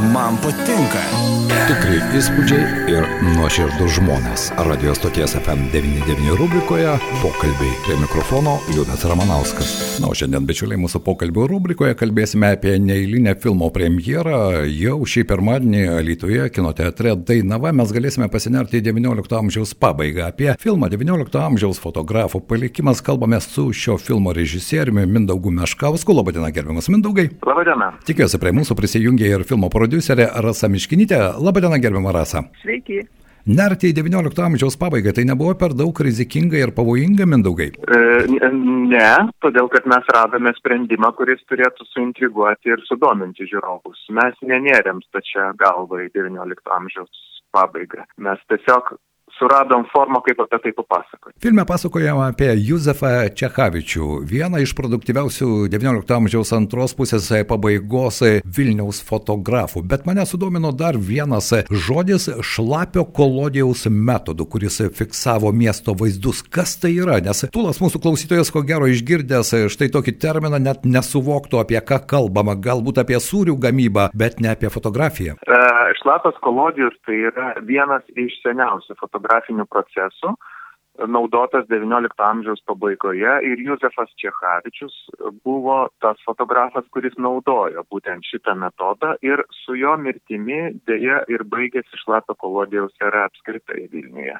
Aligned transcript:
Man 0.00 0.38
patinka. 0.40 1.02
Tikrai 1.68 1.98
įspūdžiai 2.16 2.88
ir 2.90 3.04
nuoširdus 3.36 3.98
žmonės. 3.98 4.46
Radio 4.64 4.94
stoties 4.96 5.34
FM99 5.38 6.32
rubrikoje 6.38 6.94
pokalbiai 7.20 7.74
prie 7.84 7.96
mikrofono 8.00 8.56
Liudas 8.72 9.04
Ramanauskas. 9.06 9.74
Na, 10.02 10.08
o 10.10 10.16
šiandien, 10.16 10.46
bičiuliai, 10.48 10.78
mūsų 10.80 11.02
pokalbio 11.04 11.44
rubrikoje 11.50 11.94
kalbėsime 12.00 12.54
apie 12.56 12.72
neįlinę 12.82 13.34
filmo 13.42 13.68
premjerą. 13.74 14.64
Jau 14.72 14.96
šį 15.04 15.24
pirmadienį 15.30 15.82
Lietuvoje 16.06 16.48
kino 16.54 16.72
teatre 16.76 17.12
Dainava 17.14 17.74
mes 17.76 17.92
galėsime 17.94 18.30
pasinerti 18.32 18.80
į 18.80 18.86
XIX 18.88 19.38
amžiaus 19.42 19.74
pabaigą. 19.78 20.30
Apie 20.32 20.56
filmą 20.62 20.90
XIX 20.90 21.38
amžiaus 21.44 21.82
fotografų 21.82 22.42
palikimas 22.50 23.04
kalbame 23.04 23.42
su 23.44 23.68
šio 23.76 23.98
filmo 24.00 24.34
režisieriumi 24.34 25.06
Mindaugu 25.06 25.52
Meškausku. 25.60 26.16
Labadiena, 26.18 26.50
gerbiamas 26.56 26.90
Mindaugai. 26.90 27.28
Labadiena. 27.46 27.92
Tikiuosi, 28.08 28.40
prie 28.42 28.56
mūsų 28.58 28.78
prisijungė 28.80 29.34
ir 29.36 29.46
filmo 29.46 29.70
prodiuserė 29.90 30.28
Rasa 30.44 30.68
Miškinytė. 30.70 31.18
Labadiena, 31.42 31.80
gerbiama 31.82 32.12
Rasa. 32.14 32.44
Sveiki. 32.62 33.00
Nerti 33.50 33.88
į 33.90 33.96
XIX 33.96 34.44
amžiaus 34.44 34.76
pabaigą 34.78 35.14
tai 35.16 35.24
nebuvo 35.26 35.56
per 35.58 35.72
daug 35.74 35.96
rizikinga 36.06 36.60
ir 36.60 36.70
pavojinga 36.76 37.26
mindaugai? 37.26 37.70
E, 37.74 37.98
ne, 38.30 39.10
todėl 39.42 39.66
kad 39.72 39.88
mes 39.90 40.06
radome 40.14 40.52
sprendimą, 40.60 41.10
kuris 41.18 41.42
turėtų 41.50 41.88
suintriguoti 41.88 42.70
ir 42.70 42.84
sudominti 42.86 43.48
žiūrovus. 43.50 44.04
Mes 44.14 44.38
nenėrėm 44.46 45.02
stačia 45.08 45.50
galva 45.58 46.04
į 46.04 46.10
XIX 46.14 46.62
amžiaus 46.76 47.26
pabaigą. 47.50 48.06
Mes 48.22 48.38
tiesiog 48.52 48.94
suradom 49.38 49.86
formą, 49.92 50.20
kaip 50.26 50.40
apie 50.44 50.58
tai 50.64 50.72
papasakoti. 50.76 51.36
Filme 51.42 51.64
pasakojama 51.68 52.30
apie 52.32 52.50
Juzefą 52.68 53.12
Čechavičių, 53.36 54.08
vieną 54.28 54.62
iš 54.64 54.74
produktyviausių 54.78 55.48
XIX 55.72 56.16
amžiaus 56.16 56.52
antros 56.56 56.94
pusės 56.98 57.30
pabaigos 57.48 58.20
Vilniaus 58.44 59.00
fotografų. 59.06 59.84
Bet 59.90 60.06
mane 60.08 60.26
sudomino 60.28 60.72
dar 60.72 60.98
vienas 60.98 61.52
žodis 61.70 62.28
šlapio 62.42 63.04
kolodijaus 63.04 63.86
metodu, 63.90 64.46
kuris 64.46 64.80
fiksavo 64.96 65.52
miesto 65.52 65.94
vaizdus. 65.98 66.42
Kas 66.42 66.76
tai 66.80 66.94
yra? 66.98 67.20
Nes 67.24 67.44
Tulas 67.52 67.80
mūsų 67.82 68.02
klausytojas, 68.02 68.52
ko 68.52 68.62
gero 68.66 68.88
išgirdęs 68.90 69.54
štai 69.72 69.90
tokį 69.94 70.16
terminą, 70.20 70.60
net 70.62 70.84
nesuvoktų, 70.88 71.60
apie 71.62 71.80
ką 71.80 72.00
kalbama. 72.10 72.56
Galbūt 72.60 73.00
apie 73.02 73.18
sūrių 73.22 73.56
gamybą, 73.60 74.10
bet 74.14 74.40
ne 74.40 74.52
apie 74.54 74.70
fotografiją. 74.72 75.36
E, 75.40 75.60
šlapas 76.00 76.38
kolodijus 76.44 76.96
tai 77.06 77.18
yra 77.30 77.52
vienas 77.66 78.04
iš 78.18 78.36
seniausių 78.44 78.96
fotografinių 79.30 79.66
procesų, 79.70 80.34
naudotas 81.06 81.66
XIX 81.70 82.10
amžiaus 82.18 82.60
pabaigoje 82.66 83.36
ir 83.46 83.60
Juzefas 83.62 84.10
Čechavičius 84.18 84.92
buvo 85.44 85.88
tas 86.02 86.18
fotografas, 86.26 86.84
kuris 86.90 87.14
naudojo 87.16 87.84
būtent 87.90 88.26
šitą 88.26 88.56
metodą 88.58 89.14
ir 89.22 89.42
su 89.64 89.74
jo 89.78 89.96
mirtimi 89.96 90.74
dėja 90.86 91.24
ir 91.28 91.44
baigėsi 91.44 92.02
šlapio 92.02 92.34
kolodijaus 92.34 92.92
era 93.00 93.24
apskritai 93.30 93.88
Vilniuje. 93.92 94.36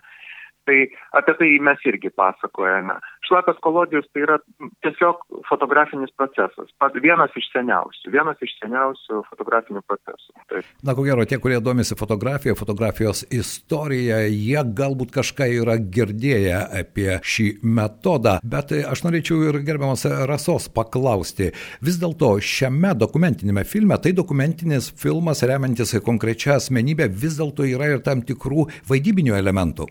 Tai 0.69 0.79
apie 1.17 1.35
tai 1.39 1.51
mes 1.65 1.87
irgi 1.89 2.11
pasakojame. 2.13 2.99
Šlapias 3.27 3.59
kolodijus 3.63 4.09
tai 4.13 4.25
yra 4.25 4.37
tiesiog 4.85 5.23
fotografinis 5.49 6.11
procesas. 6.19 6.69
Vienas 7.01 7.35
iš 7.39 7.47
seniausių, 7.53 8.11
vienas 8.13 8.41
iš 8.45 8.57
seniausių 8.59 9.23
fotografinių 9.29 9.83
procesų. 9.87 10.35
Taip. 10.51 10.69
Na, 10.87 10.97
ko 10.99 11.05
gero, 11.07 11.25
tie, 11.29 11.39
kurie 11.43 11.61
domisi 11.65 11.97
fotografija, 11.99 12.57
fotografijos 12.59 13.23
istorija, 13.31 14.23
jie 14.27 14.65
galbūt 14.81 15.15
kažką 15.15 15.49
yra 15.61 15.79
girdėję 15.81 16.59
apie 16.83 17.21
šį 17.23 17.49
metodą, 17.79 18.39
bet 18.43 18.75
aš 18.81 19.05
norėčiau 19.07 19.47
ir 19.49 19.61
gerbiamas 19.67 20.05
Rasos 20.29 20.69
paklausti. 20.75 21.53
Vis 21.87 22.01
dėlto 22.03 22.35
šiame 22.43 22.93
dokumentinėme 22.99 23.65
filme, 23.69 23.97
tai 24.03 24.13
dokumentinis 24.17 24.91
filmas 25.01 25.45
remiantis 25.47 25.95
konkrečią 26.05 26.59
asmenybę, 26.59 27.09
vis 27.09 27.39
dėlto 27.41 27.69
yra 27.69 27.93
ir 27.95 28.05
tam 28.07 28.25
tikrų 28.27 28.67
vaidybinių 28.91 29.39
elementų. 29.39 29.91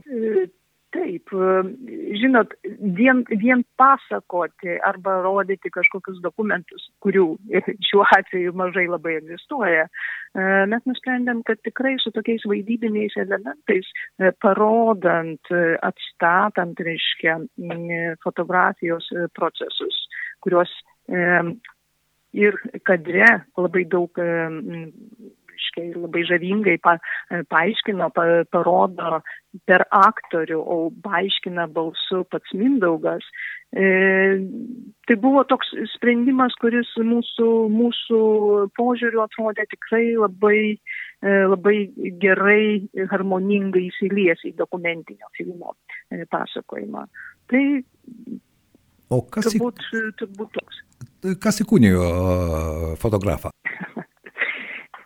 Taip, 0.89 1.29
žinot, 2.17 2.53
vien, 2.97 3.19
vien 3.37 3.59
pasakoti 3.77 4.79
arba 4.89 5.19
rodyti 5.21 5.69
kažkokius 5.69 6.17
dokumentus, 6.23 6.87
kurių 7.05 7.25
šiuo 7.87 8.07
atveju 8.17 8.55
mažai 8.57 8.87
labai 8.89 9.19
egzistuoja, 9.19 9.85
mes 10.71 10.87
nusprendėm, 10.89 11.43
kad 11.45 11.61
tikrai 11.61 11.93
su 12.01 12.09
tokiais 12.15 12.41
vaidybiniais 12.49 13.19
elementais, 13.21 13.89
parodant, 14.41 15.53
atstatant, 15.85 16.81
reiškia, 16.89 17.37
fotografijos 18.25 19.11
procesus, 19.37 20.01
kuriuos 20.41 20.73
ir 22.33 22.57
kadre 22.89 23.29
labai 23.57 23.85
daug 23.93 24.17
reiškia, 25.59 25.89
ir 25.91 25.99
labai 25.99 26.23
žavingai 26.27 26.77
pa, 26.83 26.97
paaiškino, 27.51 28.09
pa, 28.15 28.25
parodo 28.51 29.21
per 29.65 29.85
aktorių, 29.91 30.59
o 30.61 30.89
paaiškina 31.03 31.67
balsu 31.73 32.23
pats 32.31 32.53
Mindaugas. 32.53 33.25
E, 33.69 34.41
tai 35.05 35.15
buvo 35.21 35.43
toks 35.45 35.73
sprendimas, 35.93 36.55
kuris 36.61 36.89
mūsų, 36.97 37.49
mūsų 37.73 38.19
požiūriu 38.77 39.21
atrodė 39.25 39.65
tikrai 39.69 40.15
labai, 40.17 40.61
e, 41.21 41.35
labai 41.53 41.77
gerai, 42.21 42.89
harmoningai 43.11 43.87
įsilies 43.89 44.45
į 44.49 44.55
dokumentinio 44.57 45.29
filmo 45.37 45.75
e, 46.09 46.25
pasakojimą. 46.29 47.05
Tai 47.49 47.63
o 49.09 49.21
kas, 49.25 49.49
turbūt, 49.49 49.85
į... 49.93 50.05
turbūt 50.21 50.53
toks. 50.57 50.85
Kas 51.41 51.59
įkūnijo 51.59 52.03
fotografą? 53.01 53.51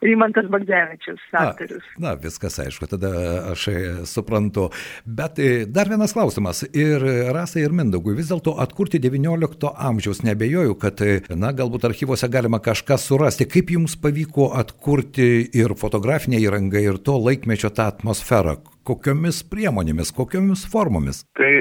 Rimantas 0.04 0.50
Bagdzevičius, 0.52 1.22
aktorius. 1.40 1.86
Na, 1.98 2.12
na, 2.12 2.16
viskas 2.20 2.60
aišku, 2.60 2.88
tada 2.92 3.12
aš 3.54 3.68
suprantu. 4.10 4.70
Bet 5.06 5.40
dar 5.72 5.92
vienas 5.92 6.16
klausimas. 6.16 6.64
Ir 6.76 7.04
Rasai, 7.36 7.64
ir 7.66 7.76
Mindaugui, 7.76 8.16
vis 8.18 8.32
dėlto 8.32 8.56
atkurti 8.64 9.02
XIX 9.04 9.72
amžiaus, 9.90 10.24
nebejoju, 10.28 10.78
kad, 10.82 11.02
na, 11.32 11.54
galbūt 11.56 11.88
archyvose 11.90 12.30
galima 12.32 12.60
kažką 12.64 13.00
surasti. 13.02 13.48
Kaip 13.50 13.72
jums 13.74 13.96
pavyko 14.00 14.52
atkurti 14.60 15.30
ir 15.56 15.76
fotografinę 15.80 16.42
įrangą, 16.44 16.84
ir 16.84 17.00
to 17.04 17.18
laikmečio 17.22 17.72
tą 17.74 17.90
atmosferą? 17.94 18.60
Kokiomis 18.84 19.46
priemonėmis, 19.48 20.12
kokiomis 20.16 20.66
formomis? 20.68 21.24
Tai 21.40 21.52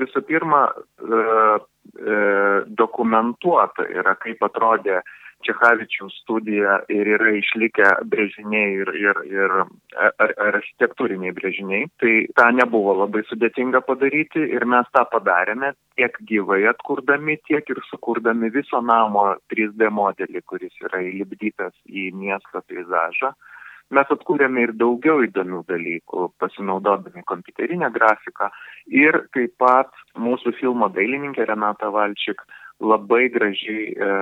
visų 0.00 0.22
pirma, 0.28 0.62
dokumentuota 2.80 3.84
yra, 3.90 4.14
kaip 4.22 4.42
atrodė 4.46 5.00
Čechavičiaus 5.46 6.14
studija 6.22 6.78
ir 6.92 7.08
yra 7.16 7.32
išlikę 7.38 7.90
brėžiniai 8.12 8.72
ir, 8.82 8.90
ir, 9.00 9.20
ir 9.30 9.54
ar, 9.60 10.34
architektūriniai 10.50 11.34
brėžiniai. 11.36 11.86
Tai 12.02 12.14
tą 12.38 12.48
nebuvo 12.56 12.96
labai 13.02 13.22
sudėtinga 13.28 13.82
padaryti 13.86 14.42
ir 14.56 14.66
mes 14.68 14.88
tą 14.96 15.06
padarėme 15.12 15.72
tiek 16.00 16.16
gyvai 16.28 16.62
atkurdami, 16.72 17.38
tiek 17.48 17.72
ir 17.72 17.80
sukurdami 17.90 18.52
viso 18.54 18.80
namo 18.80 19.26
3D 19.52 19.90
modelį, 19.92 20.44
kuris 20.46 20.76
yra 20.84 21.02
įlipdytas 21.08 21.74
į 21.88 22.10
miesto 22.16 22.64
peizažą. 22.68 23.34
Mes 23.90 24.10
atkūrėme 24.14 24.62
ir 24.62 24.72
daugiau 24.78 25.24
įdomių 25.26 25.64
dalykų, 25.66 26.28
pasinaudodami 26.38 27.24
kompiuterinę 27.26 27.88
grafiką 27.90 28.46
ir 28.94 29.24
taip 29.34 29.56
pat 29.58 29.90
mūsų 30.14 30.52
filmo 30.60 30.86
dailininkė 30.94 31.48
Renata 31.48 31.90
Valčik 31.90 32.44
labai 32.80 33.28
gražiai 33.32 33.90
e, 33.92 34.12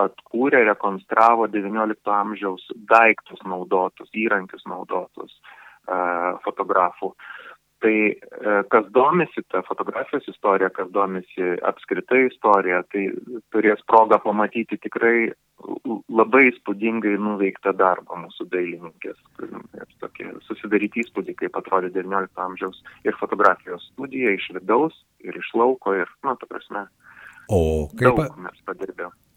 atkūrė, 0.00 0.64
rekonstravo 0.68 1.48
XIX 1.50 2.14
amžiaus 2.14 2.66
daiktus 2.90 3.42
naudotus, 3.46 4.10
įrankius 4.16 4.66
naudotus 4.70 5.36
e, 5.36 6.00
fotografų. 6.44 7.14
Tai 7.80 7.94
e, 8.12 8.16
kas 8.72 8.88
domisi 8.92 9.40
tą 9.48 9.62
fotografijos 9.64 10.26
istoriją, 10.28 10.68
kas 10.76 10.90
domisi 10.92 11.54
apskritai 11.64 12.26
istoriją, 12.28 12.82
tai 12.92 13.06
turės 13.54 13.80
progą 13.88 14.18
pamatyti 14.24 14.76
tikrai 14.84 15.30
labai 16.08 16.46
įspūdingai 16.50 17.14
nuveiktą 17.20 17.72
darbą 17.76 18.18
mūsų 18.24 18.46
dailininkės. 18.52 19.16
Tokie 20.00 20.28
susidaryti 20.46 21.04
įspūdį, 21.04 21.36
kaip 21.40 21.56
atrodė 21.60 21.92
XIX 21.92 22.28
amžiaus 22.44 22.80
ir 23.04 23.16
fotografijos 23.20 23.84
studija 23.92 24.32
iš 24.36 24.50
vidaus 24.56 24.96
ir 25.24 25.36
iš 25.36 25.50
lauko 25.56 25.94
ir, 25.96 26.08
na, 26.24 26.36
ta 26.40 26.48
prasme, 26.48 26.86
O 27.50 27.88
kaip. 27.98 28.18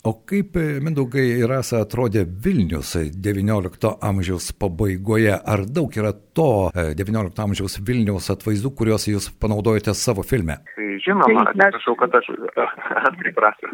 O 0.04 0.12
kaip 0.28 0.58
Mindaugai 0.84 1.24
ir 1.40 1.48
Rasa 1.48 1.80
atrodė 1.86 2.26
Vilnius 2.46 2.90
XIX 3.00 3.94
amžiaus 4.04 4.50
pabaigoje? 4.60 5.32
Ar 5.32 5.64
daug 5.78 5.96
yra 5.96 6.12
to 6.36 6.48
XIX 6.76 7.40
amžiaus 7.46 7.78
Vilniaus 7.88 8.28
atvaizdų, 8.34 8.74
kuriuos 8.76 9.08
jūs 9.08 9.30
panaudojate 9.40 9.96
savo 9.96 10.26
filme? 10.28 10.60
Tai 10.76 10.90
žinoma, 11.06 11.46
atsiprašau, 11.54 11.96
kad 12.02 12.20
aš 12.20 12.30
atsiprašau. 13.14 13.72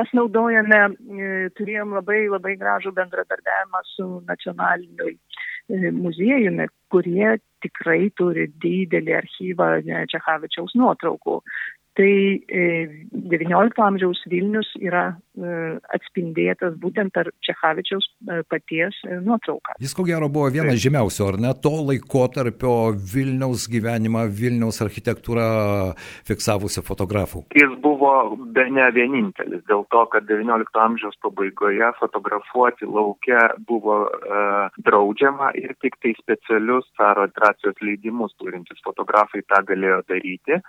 Mes 0.00 0.12
naudojame, 0.18 0.82
turėjom 1.60 1.94
labai 2.00 2.24
labai 2.34 2.58
gražų 2.58 2.92
bendradarbiavimą 2.98 3.86
su 3.94 4.08
nacionaliniu 4.26 5.14
muziejumi, 5.94 6.66
kurie 6.92 7.38
tikrai 7.64 8.10
turi 8.18 8.48
didelį 8.60 9.14
archyvą 9.22 9.68
Čechavičiaus 10.12 10.74
nuotraukų. 10.76 11.38
Tai 11.98 12.10
XIX 12.48 13.84
amžiaus 13.86 14.22
Vilnius 14.30 14.70
yra 14.82 15.12
atspindėtas 15.94 16.76
būtent 16.82 17.14
per 17.14 17.30
Čechavičiaus 17.46 18.06
paties 18.50 18.98
nuotrauką. 19.24 19.76
Jis 19.82 19.94
ko 19.96 20.06
gero 20.06 20.28
buvo 20.32 20.50
vienas 20.54 20.80
žymiausių, 20.82 21.26
ar 21.28 21.38
ne, 21.42 21.52
to 21.58 21.72
laikotarpio 21.90 22.74
Vilniaus 23.14 23.66
gyvenimą, 23.70 24.26
Vilniaus 24.40 24.80
architektūrą 24.84 25.46
fiksavusio 26.28 26.84
fotografų. 26.86 27.44
Jis 27.58 27.74
buvo 27.82 28.14
be 28.54 28.66
ne 28.74 28.86
vienintelis, 28.94 29.64
dėl 29.70 29.86
to, 29.94 30.04
kad 30.12 30.26
XIX 30.30 30.82
amžiaus 30.84 31.18
pabaigoje 31.24 31.90
fotografuoti 32.00 32.88
laukia 32.90 33.48
buvo 33.68 34.04
uh, 34.06 34.70
draudžiama 34.86 35.52
ir 35.58 35.74
tik 35.82 35.98
tai 36.02 36.14
specialius 36.18 36.86
caro 36.98 37.28
administracijos 37.44 37.80
leidimus 37.82 38.34
turintys 38.38 38.82
fotografai 38.84 39.42
tą 39.48 39.62
galėjo 39.66 40.02
daryti. 40.08 40.60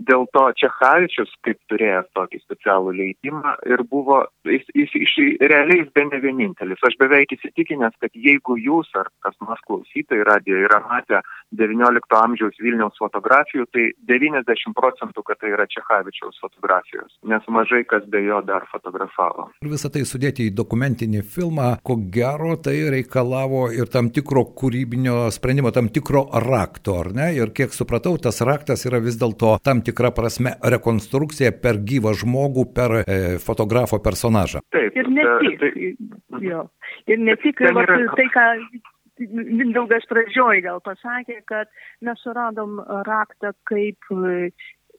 Dėl 0.00 0.24
to 0.34 0.46
Čechavičius, 0.58 1.30
kaip 1.44 1.58
turėjęs 1.70 2.08
tokį 2.16 2.40
specialų 2.42 2.94
leidimą, 2.96 3.56
ir 3.68 3.84
buvo, 3.90 4.22
jis, 4.48 4.64
jis, 4.74 4.94
jis 5.04 5.36
realiai 5.52 5.82
jis 5.82 5.92
be 5.94 6.04
ne 6.08 6.20
vienintelis. 6.22 6.80
Aš 6.86 6.96
beveik 7.00 7.34
įsitikinęs, 7.36 7.94
kad 8.02 8.14
jeigu 8.14 8.56
jūs 8.60 8.90
ar 8.98 9.10
kas 9.24 9.36
nors 9.44 9.60
klausytojai 9.68 10.26
radijo 10.26 10.60
yra 10.66 10.80
matę 10.88 11.22
XIX 11.52 12.18
amžiaus 12.22 12.56
Vilniaus 12.62 12.96
fotografijų, 13.00 13.66
tai 13.74 13.90
90 14.08 14.74
procentų, 14.76 15.24
kad 15.26 15.40
tai 15.42 15.52
yra 15.52 15.66
Čechavičiaus 15.70 16.40
fotografijos, 16.42 17.12
nes 17.28 17.46
mažai 17.52 17.82
kas 17.88 18.06
be 18.10 18.22
jo 18.24 18.40
dar 18.46 18.66
fotografavo. 18.72 19.50
Ir 19.62 19.72
visą 19.72 19.90
tai 19.92 20.04
sudėti 20.08 20.48
į 20.48 20.54
dokumentinį 20.56 21.22
filmą, 21.34 21.68
ko 21.84 21.98
gero 22.14 22.56
tai 22.62 22.78
reikalavo 22.94 23.66
ir 23.74 23.90
tam 23.92 24.10
tikro 24.14 24.46
kūrybinio 24.58 25.26
sprendimo, 25.34 25.72
tam 25.74 25.90
tikro 25.92 26.24
rakto, 26.46 26.98
ar 27.02 27.12
ne? 27.16 27.30
Ir 27.36 27.52
kiek 27.56 27.74
supratau, 27.76 28.16
tas 28.22 28.40
raktas 28.46 28.86
yra 28.88 29.02
vis 29.02 29.18
dėlto 29.20 29.58
tam 29.64 29.81
tikra 29.86 30.10
prasme 30.14 30.54
rekonstrukcija 30.74 31.52
per 31.62 31.80
gyvą 31.82 32.14
žmogų, 32.22 32.66
per 32.74 32.96
e, 33.02 33.18
fotografo 33.42 33.98
personažą. 34.02 34.62
Taip, 34.72 34.96
Ir 34.96 35.08
ne 35.08 35.26
tik. 35.42 35.60
tai, 35.60 35.96
Jo. 36.42 36.66
Ir 37.06 37.18
ne 37.18 37.36
tik 37.42 37.60
vat, 37.60 37.84
yra- 37.86 38.16
tai, 38.16 38.26
ką 38.32 38.46
Mindaugas 39.22 40.06
pradžioj 40.08 40.62
gal 40.64 40.80
pasakė, 40.82 41.42
kad 41.46 41.68
mes 42.02 42.18
suradom 42.24 42.78
raktą 43.06 43.52
kaip 43.68 44.08
e, 44.10 44.48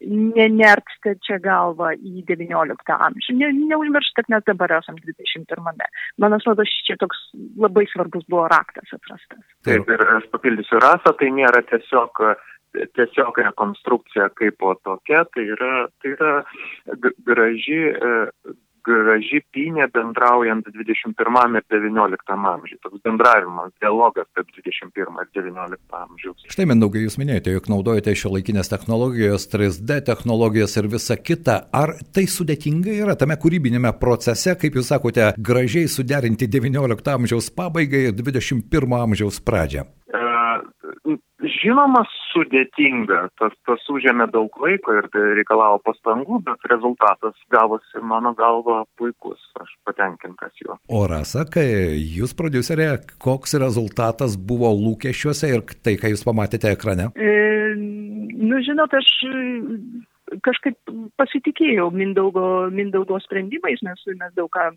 nenerksta 0.06 1.14
čia 1.26 1.38
galva 1.42 1.92
į 1.98 2.22
XIX 2.28 2.78
amžių. 2.94 3.36
Ne, 3.40 3.50
neužmiršt, 3.70 4.14
kad 4.18 4.30
mes 4.32 4.46
dabar 4.46 4.72
esam 4.78 4.96
21. 5.02 5.82
Man 6.22 6.36
atrodo, 6.38 6.64
čia 6.86 6.96
toks 7.00 7.20
labai 7.60 7.84
svarbus 7.92 8.24
buvo 8.30 8.46
raktas 8.52 8.90
atrastas. 8.96 9.42
Taip, 9.66 9.88
ir 9.90 10.06
aš 10.18 10.26
papildysiu 10.32 10.80
rasą, 10.82 11.14
tai 11.20 11.30
nėra 11.34 11.62
tiesiog, 11.70 12.22
tiesiog 12.74 13.38
rekonstrukcija 13.38 14.28
kaip 14.38 14.58
po 14.58 14.74
tokia, 14.82 15.24
tai 15.34 15.46
yra, 15.54 15.86
tai 16.02 16.14
yra 16.16 16.34
graži, 17.26 17.80
e, 17.94 18.54
graži 18.84 19.40
pinė 19.54 19.86
bendraujant 19.94 20.66
21 20.74 21.58
ir 21.58 21.64
19 21.72 22.34
amžiui. 22.34 22.78
Toks 22.84 23.00
bendravimas, 23.06 23.72
dialogas 23.82 24.28
tarp 24.36 24.50
21 24.58 25.22
ir 25.22 25.30
19 25.38 25.98
amžiaus. 26.00 26.44
Štai, 26.52 26.66
Mindaugai, 26.68 27.04
jūs 27.06 27.16
minėjote, 27.20 27.54
jog 27.56 27.70
naudojate 27.72 28.16
šio 28.18 28.34
laikinės 28.34 28.72
technologijos, 28.72 29.48
3D 29.54 30.00
technologijos 30.10 30.76
ir 30.80 30.90
visa 30.92 31.16
kita. 31.16 31.60
Ar 31.72 31.94
tai 32.14 32.26
sudėtinga 32.30 32.98
yra 33.06 33.16
tame 33.20 33.38
kūrybinėme 33.40 33.94
procese, 34.02 34.56
kaip 34.60 34.78
jūs 34.80 34.92
sakote, 34.92 35.32
gražiai 35.38 35.88
suderinti 35.90 36.50
19 36.50 37.14
amžiaus 37.16 37.52
pabaigą 37.54 38.08
ir 38.10 38.18
21 38.18 38.98
amžiaus 39.00 39.40
pradžią? 39.44 39.88
E, 40.14 40.23
Žinoma, 41.64 42.02
sudėtinga, 42.32 43.20
tas, 43.40 43.54
tas 43.64 43.84
užėmė 43.92 44.26
daug 44.32 44.52
laiko 44.60 44.96
ir 44.98 45.08
tai 45.12 45.22
reikalavo 45.38 45.78
pastangų, 45.86 46.40
bet 46.44 46.66
rezultatas 46.70 47.36
gavosi, 47.54 48.02
mano 48.04 48.34
galva, 48.36 48.82
puikus, 49.00 49.40
aš 49.62 49.72
patenkintas 49.88 50.52
juo. 50.60 50.76
O 50.92 51.04
rasa, 51.10 51.46
kai 51.48 51.66
jūs 51.96 52.34
producerė, 52.36 52.88
koks 53.22 53.56
rezultatas 53.62 54.36
buvo 54.36 54.72
lūkesčiuose 54.76 55.54
ir 55.54 55.64
tai, 55.80 55.96
ką 56.00 56.12
jūs 56.12 56.26
pamatėte 56.26 56.74
ekrane? 56.74 57.10
E, 57.16 57.30
nu, 57.78 58.60
žinot, 58.66 58.92
aš 58.98 59.12
e, 59.30 59.38
kažkaip 60.44 60.76
pasitikėjau 61.20 61.88
Mindaugo, 61.94 62.68
Mindaugo 62.74 63.20
sprendimais, 63.24 63.80
mes, 63.86 64.04
mes 64.20 64.36
daug 64.36 64.50
ką 64.52 64.68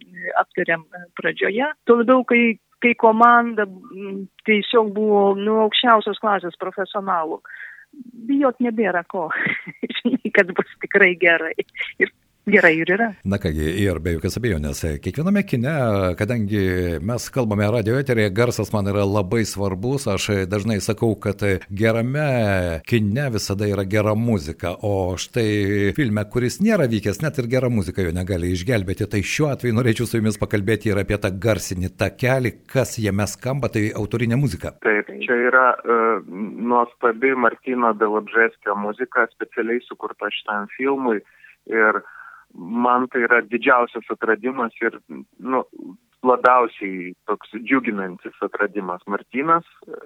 aptarėm 0.44 0.88
e, 0.88 1.04
pradžioje. 1.20 1.72
Tuo 1.90 2.00
labiau, 2.02 2.24
kai, 2.28 2.58
kai 2.84 2.94
komanda 3.00 3.66
m, 3.68 4.28
tiesiog 4.48 4.92
buvo 4.96 5.22
nu, 5.40 5.58
aukščiausios 5.66 6.22
klasės 6.24 6.60
profesionalų. 6.62 7.42
Bijot 8.28 8.60
nebėra 8.62 9.04
ko. 9.10 9.28
Žinai, 10.00 10.34
kad 10.36 10.52
bus 10.58 10.74
tikrai 10.84 11.14
gerai. 11.20 11.56
Ir 12.02 12.12
gerai 12.52 12.74
ir 12.82 12.92
yra. 12.96 13.10
Na 13.28 13.40
kągi, 13.42 13.68
ir 13.84 14.00
be 14.04 14.16
jokios 14.16 14.38
abejonės, 14.40 14.84
kiekviename 15.04 15.44
kine, 15.48 15.74
kadangi 16.20 16.64
mes 17.06 17.28
kalbame 17.34 17.68
radio 17.74 17.98
eterėje, 18.00 18.34
garsas 18.38 18.72
man 18.76 18.90
yra 18.92 19.06
labai 19.08 19.44
svarbus, 19.48 20.08
aš 20.12 20.30
dažnai 20.50 20.80
sakau, 20.84 21.14
kad 21.20 21.44
gerame 21.70 22.82
kine 22.88 23.28
visada 23.36 23.68
yra 23.70 23.86
gera 23.90 24.16
muzika, 24.18 24.74
o 24.82 25.16
štai 25.20 25.94
filme, 25.98 26.24
kuris 26.32 26.60
nėra 26.64 26.88
vykęs, 26.92 27.22
net 27.26 27.40
ir 27.42 27.50
gera 27.52 27.72
muzika 27.74 28.06
jo 28.06 28.14
negali 28.16 28.54
išgelbėti, 28.56 29.10
tai 29.12 29.24
šiuo 29.26 29.52
atveju 29.54 29.78
norėčiau 29.78 30.10
su 30.10 30.22
jumis 30.22 30.40
pakalbėti 30.42 30.92
ir 30.92 31.02
apie 31.04 31.20
tą 31.22 31.32
garsinį 31.48 31.94
takelį, 32.00 32.54
kas 32.72 32.98
jame 33.02 33.28
skamba, 33.30 33.72
tai 33.74 33.90
autorinė 33.96 34.40
muzika. 34.40 34.74
Taip, 34.86 35.12
čia 35.24 35.40
yra 35.50 35.68
uh, 35.76 36.22
nuostabi 36.28 37.34
Martino 37.36 37.94
Delabžeskio 37.98 38.76
muzika, 38.80 39.28
specialiai 39.36 39.84
sukurta 39.86 40.32
šitam 40.34 40.70
filmui. 40.78 41.20
Ir 41.68 42.00
man 42.58 43.08
tai 43.14 43.24
yra 43.28 43.42
didžiausias 43.46 44.10
atradimas 44.14 44.76
ir 44.82 45.00
nu, 45.40 45.64
labiausiai 46.26 47.14
toks 47.30 47.54
džiuginantis 47.62 48.38
atradimas 48.42 49.06
Martinas 49.08 49.68
e, 49.88 50.00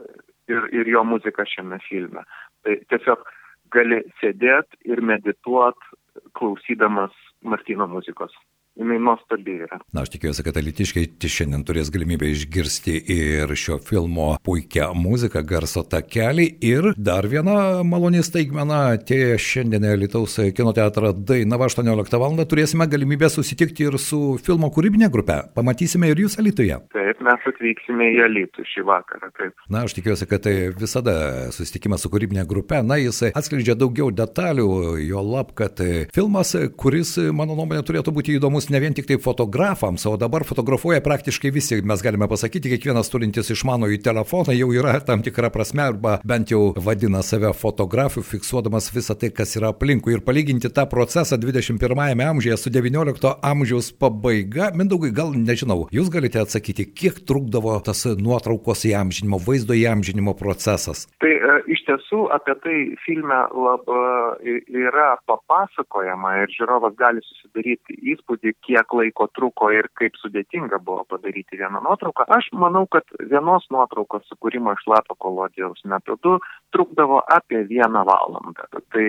ir, 0.51 0.67
ir 0.75 0.91
jo 0.95 1.03
muzika 1.07 1.45
šiame 1.47 1.79
filme. 1.87 2.23
Tai 2.63 2.77
tiesiog 2.91 3.23
gali 3.71 4.01
sėdėti 4.19 4.81
ir 4.91 5.01
medituoti, 5.01 5.99
klausydamas 6.35 7.15
Martino 7.41 7.87
muzikos. 7.87 8.33
Jis 8.79 9.01
nuostabi 9.03 9.51
yra. 9.65 9.79
Na, 9.93 10.05
aš 10.05 10.13
tikiuosi, 10.13 10.43
kad 10.45 10.57
alitiškai 10.57 11.03
šiandien 11.19 11.63
turės 11.67 11.89
galimybę 11.91 12.29
išgirsti 12.31 12.93
ir 13.13 13.51
šio 13.59 13.77
filmo 13.83 14.35
puikią 14.45 14.91
muziką, 14.95 15.41
garso 15.47 15.83
takelį 15.83 16.45
ir 16.63 16.91
dar 16.97 17.27
viena 17.31 17.83
maloni 17.87 18.23
staigmena 18.23 18.93
atėjo 18.95 19.39
šiandien 19.41 19.89
Lietuvos 19.99 20.37
kino 20.55 20.71
teatrą 20.77 21.11
Dainava 21.13 21.67
18 21.67 22.21
val. 22.21 22.39
turėsime 22.51 22.87
galimybę 22.87 23.29
susitikti 23.29 23.89
ir 23.89 23.97
su 23.99 24.37
filmo 24.45 24.71
kūrybinė 24.71 25.11
grupė. 25.11 25.41
Pamatysime 25.55 26.07
ir 26.11 26.23
jūs 26.23 26.39
Alitoje. 26.39 26.79
Taip, 26.95 27.19
mes 27.27 27.47
atvyksime 27.51 28.07
į 28.15 28.23
Alitų 28.27 28.65
šį 28.71 28.85
vakarą. 28.87 29.31
Taip. 29.37 29.67
Na, 29.69 29.83
aš 29.83 29.97
tikiuosi, 29.99 30.29
kad 30.31 30.45
tai 30.47 30.55
visada 30.77 31.51
susitikimas 31.51 32.05
su 32.05 32.11
kūrybinė 32.13 32.47
grupė, 32.47 32.81
na, 32.87 33.01
jis 33.01 33.23
atskleidžia 33.33 33.75
daugiau 33.75 34.13
detalių, 34.15 34.69
jo 35.03 35.25
lab, 35.27 35.51
kad 35.59 35.81
filmas, 36.15 36.55
kuris, 36.79 37.17
mano 37.35 37.57
nuomonė, 37.59 37.83
turėtų 37.87 38.15
būti 38.15 38.39
įdomus 38.39 38.60
ne 38.69 38.79
vien 38.79 38.93
tik 38.93 39.07
tai 39.09 39.17
fotografams, 39.17 40.05
o 40.05 40.17
dabar 40.19 40.43
fotografuoja 40.45 41.01
praktiškai 41.01 41.51
visi, 41.51 41.79
mes 41.81 42.03
galime 42.03 42.27
pasakyti, 42.29 42.69
kiekvienas 42.75 43.09
turintis 43.09 43.49
išmano 43.53 43.89
į 43.91 44.01
telefoną 44.05 44.53
jau 44.55 44.69
yra 44.75 44.97
tam 45.07 45.23
tikra 45.25 45.49
prasme 45.53 45.83
arba 45.87 46.17
bent 46.27 46.53
jau 46.53 46.73
vadina 46.77 47.23
save 47.25 47.53
fotografu, 47.57 48.21
fiksuodamas 48.21 48.91
visą 48.93 49.15
tai, 49.17 49.31
kas 49.35 49.55
yra 49.57 49.71
aplinkui 49.73 50.15
ir 50.17 50.23
palyginti 50.27 50.69
tą 50.69 50.85
procesą 50.91 51.39
21-ame 51.41 52.27
amžiuje 52.27 52.57
su 52.59 52.73
19 52.73 53.33
amžiaus 53.51 53.91
pabaiga, 53.97 54.71
mindaugai, 54.77 55.13
gal 55.15 55.33
nežinau, 55.35 55.87
jūs 55.95 56.11
galite 56.13 56.41
atsakyti, 56.43 56.89
kiek 56.93 57.23
trukdavo 57.27 57.77
tas 57.85 58.05
nuotraukos 58.19 58.85
įamžinimo, 58.91 59.41
vaizdo 59.41 59.77
įamžinimo 59.77 60.35
procesas? 60.39 61.07
Tai 61.23 61.31
e, 61.31 61.57
iš 61.73 61.85
tiesų 61.87 62.25
apie 62.35 62.57
tai 62.63 62.77
filme 63.05 63.41
labai 63.55 64.61
yra 64.67 65.15
papasakojama 65.29 66.35
ir 66.41 66.53
žiūrovas 66.55 66.95
gali 66.99 67.23
susidaryti 67.25 67.97
įspūdį, 68.13 68.50
kiek 68.65 68.93
laiko 68.97 69.27
truko 69.35 69.71
ir 69.73 69.89
kaip 69.97 70.17
sudėtinga 70.21 70.81
buvo 70.83 71.05
padaryti 71.09 71.59
vieną 71.59 71.81
nuotrauką. 71.85 72.27
Aš 72.37 72.51
manau, 72.57 72.85
kad 72.91 73.07
vienos 73.19 73.67
nuotraukos 73.73 74.27
sukūrimo 74.31 74.73
iš 74.77 74.87
lapo 74.91 75.15
kolodijos 75.19 75.83
metodu 75.85 76.37
trukdavo 76.71 77.21
apie 77.27 77.63
vieną 77.69 78.03
valandą. 78.07 78.67
Tai 78.91 79.05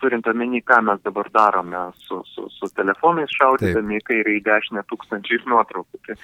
turint 0.00 0.26
omeny, 0.26 0.62
ką 0.66 0.80
mes 0.86 1.00
dabar 1.04 1.30
darome 1.34 1.82
su, 2.06 2.20
su, 2.34 2.46
su 2.52 2.70
telefonais 2.76 3.32
šaudydami 3.36 3.98
į 4.00 4.04
kairę 4.06 4.36
į 4.38 4.42
dešinę 4.46 4.84
tūkstančiais 4.90 5.46
nuotraukų, 5.50 6.00
tai 6.06 6.16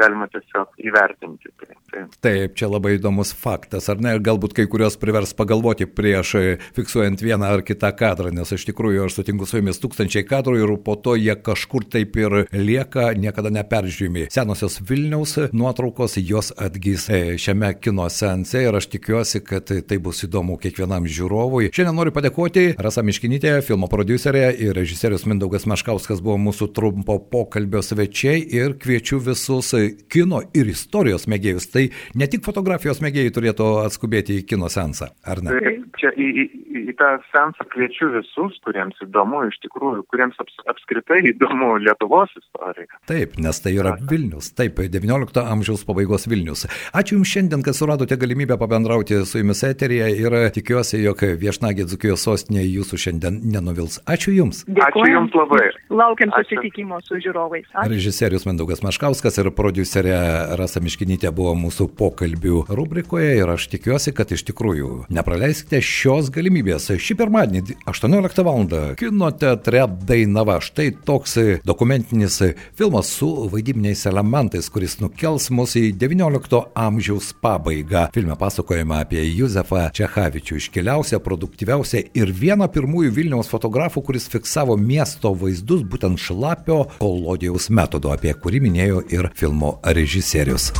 galima 0.00 0.28
tiesiog 0.32 0.76
įvertinti. 0.88 1.52
Tai, 1.60 1.76
tai. 1.92 2.04
Taip, 2.24 2.56
čia 2.58 2.70
labai 2.70 2.96
įdomus 2.98 3.32
faktas, 3.36 3.88
ar 3.92 4.00
ne? 4.04 4.16
Galbūt 4.24 4.56
kai 4.56 4.68
kurios 4.70 4.98
privers 5.00 5.34
pagalvoti 5.36 5.88
prieš 5.88 6.34
e, 6.38 6.44
fiksuojant 6.76 7.22
vieną 7.24 7.52
ar 7.56 7.64
kitą 7.66 7.92
kadrą, 7.96 8.32
nes 8.34 8.52
iš 8.54 8.68
tikrųjų 8.70 9.06
aš 9.06 9.20
sutinku 9.20 9.48
su 9.48 9.60
jumis 9.60 9.80
tūkstančiai 9.82 10.26
kadrų 10.28 10.58
ir 10.62 10.74
po 10.84 10.96
to 11.00 11.16
jie 11.18 11.34
kažkur 11.58 11.84
taip 11.90 12.16
ir 12.16 12.46
lieka, 12.54 13.10
niekada 13.18 13.50
neperžiūrimi. 13.50 14.28
Senosios 14.30 14.78
Vilniaus 14.86 15.34
nuotraukos 15.52 16.14
jos 16.22 16.52
atgys 16.54 17.08
e, 17.10 17.20
šiame 17.40 17.72
kino 17.82 18.06
sense 18.12 18.62
ir 18.62 18.74
aš 18.78 18.86
tikiuosi, 18.92 19.42
kad 19.44 19.66
tai 19.66 19.98
bus 19.98 20.22
įdomu 20.26 20.58
kiekvienam 20.62 21.08
žiūrovui. 21.10 21.72
Šiandien 21.74 21.98
noriu 21.98 22.14
padėkoti 22.14 22.76
Rasa 22.78 23.02
Miškinytė, 23.06 23.56
filmo 23.66 23.88
producerė 23.90 24.52
ir 24.54 24.76
režisierius 24.78 25.26
Mindaugas 25.26 25.66
Meškauskas 25.70 26.22
buvo 26.22 26.38
mūsų 26.46 26.70
trumpo 26.76 27.18
pokalbio 27.32 27.82
svečiai 27.82 28.44
ir 28.54 28.78
kviečiu 28.78 29.18
visus 29.24 29.74
kino 30.12 30.44
ir 30.54 30.70
istorijos 30.70 31.26
mėgėjus. 31.30 31.70
Tai 31.74 31.88
ne 32.18 32.30
tik 32.30 32.46
fotografijos 32.46 33.02
mėgėjai 33.04 33.34
turėtų 33.34 33.70
atskubėti 33.82 34.38
į 34.38 34.46
kino 34.54 34.70
sensą, 34.70 35.10
ar 35.26 35.42
ne? 35.42 35.58
Taip, 35.58 35.90
čia 35.98 36.14
į, 36.14 36.28
į, 36.44 36.46
į 36.92 36.96
tą 37.00 37.10
sensą 37.32 37.66
kviečiu 37.72 38.12
visus, 38.14 38.58
kuriems 38.66 39.00
įdomu 39.04 39.42
iš 39.48 39.58
tikrųjų, 39.64 40.04
kuriems 40.12 40.38
aps, 40.42 40.58
apskritai 40.70 41.20
įdomu 41.32 41.47
Lietuvos 41.82 42.30
istorija. 42.38 43.00
Taip, 43.08 43.36
nes 43.42 43.60
tai 43.62 43.74
yra 43.78 43.94
Vilnius, 44.10 44.52
taip, 44.56 44.78
XIX 44.78 45.42
amžiaus 45.44 45.84
pabaigos 45.88 46.28
Vilnius. 46.30 46.66
Ačiū 46.92 47.18
Jums 47.18 47.32
šiandien, 47.32 47.62
kad 47.66 47.76
suradote 47.76 48.16
galimybę 48.20 48.58
pabendrauti 48.60 49.22
su 49.26 49.40
Jumis 49.40 49.62
eterija 49.66 50.08
ir 50.12 50.36
tikiuosi, 50.54 51.00
jog 51.02 51.22
viešnagė 51.40 51.88
Dzukijos 51.88 52.24
sostinė 52.26 52.62
Jūsų 52.66 53.00
šiandien 53.04 53.40
nenuvils. 53.54 54.00
Ačiū 54.06 54.34
Jums. 54.36 54.64
Dėkuoju. 54.68 55.08
Ačiū 55.08 55.14
Jums 55.14 55.34
labai. 55.34 55.68
Laukiam 55.90 56.32
susitikimo 56.36 57.00
su 57.06 57.16
žiūrovais. 57.22 57.66
Ačiū. 57.72 57.92
Režisierius 57.94 58.44
Mindaugas 58.48 58.82
Maškauskas 58.84 59.38
ir 59.40 59.50
producerė 59.56 60.18
Rasa 60.58 60.82
Miškinytė 60.84 61.32
buvo 61.34 61.54
mūsų 61.58 61.88
pokalbių 61.98 62.64
rubrikoje 62.68 63.38
ir 63.38 63.48
aš 63.54 63.68
tikiuosi, 63.72 64.12
kad 64.16 64.30
iš 64.34 64.44
tikrųjų 64.50 65.08
nepraleiskite 65.14 65.80
šios 65.84 66.28
galimybės. 66.34 66.90
Šį 66.98 67.18
pirmadienį 67.22 67.78
18 67.88 68.44
val. 68.44 68.66
kino 68.98 69.30
teatre 69.30 69.86
Dainava. 70.08 70.58
Štai 70.64 70.90
toks 71.06 71.37
dokumentinis 71.66 72.40
filmas 72.78 73.10
su 73.18 73.28
vaidybiniais 73.52 74.06
elementais, 74.10 74.68
kuris 74.72 74.98
nukels 75.02 75.48
mus 75.54 75.76
į 75.78 75.92
XIX 75.98 76.62
amžiaus 76.78 77.32
pabaigą. 77.42 78.08
Filme 78.14 78.36
pasakojama 78.38 79.02
apie 79.04 79.22
Juzefą 79.26 79.88
Čechavičių, 79.94 80.58
iškiliausią, 80.62 81.20
produktyviausią 81.24 82.04
ir 82.18 82.32
vieną 82.32 82.68
pirmųjų 82.74 83.14
Vilniaus 83.18 83.50
fotografų, 83.52 84.04
kuris 84.08 84.28
fiksavo 84.30 84.76
miesto 84.78 85.34
vaizdus 85.34 85.84
būtent 85.88 86.20
šlapio 86.22 86.84
kolodijaus 86.98 87.70
metodu, 87.70 88.12
apie 88.14 88.34
kurį 88.34 88.64
minėjo 88.68 89.04
ir 89.12 89.30
filmo 89.38 89.78
režisierius. 89.82 90.72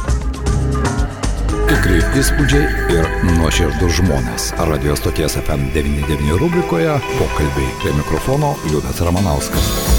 Tikrai 1.68 1.98
įspūdžiai 2.16 2.94
ir 2.94 3.08
nuoširdus 3.36 3.98
žmonės. 4.00 4.48
Radio 4.70 4.96
stoties 4.96 5.36
FM99 5.42 6.40
rubrikoje 6.40 6.96
pokalbiai 7.18 7.70
prie 7.82 7.94
mikrofono 8.00 8.56
Liudas 8.70 9.04
Ramanauskas. 9.04 9.97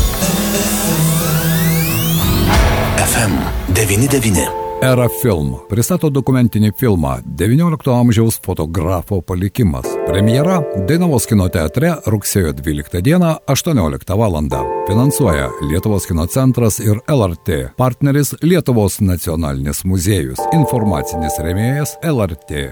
FM99. 3.00 4.48
Era 4.80 5.10
Film 5.12 5.58
pristato 5.68 6.08
dokumentinį 6.08 6.70
filmą 6.80 7.18
XIX 7.38 7.92
amžiaus 7.92 8.38
fotografo 8.46 9.20
palikimas. 9.22 9.84
Premjera 10.08 10.62
Dainavos 10.88 11.28
kino 11.28 11.50
teatre 11.52 11.98
rugsėjo 12.08 12.54
12 12.62 13.02
dieną 13.04 13.34
18 13.52 14.18
val. 14.22 14.38
Finansuoja 14.88 15.50
Lietuvos 15.68 16.08
kino 16.08 16.28
centras 16.28 16.80
ir 16.80 17.02
LRT. 17.08 17.76
Partneris 17.78 18.36
Lietuvos 18.42 19.02
nacionalinis 19.02 19.84
muziejus. 19.84 20.40
Informacinis 20.56 21.42
remėjas 21.44 21.98
LRT. 22.00 22.72